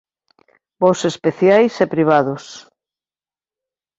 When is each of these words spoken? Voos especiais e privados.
Voos 0.81 1.01
especiais 1.11 1.73
e 1.83 1.85
privados. 1.93 2.43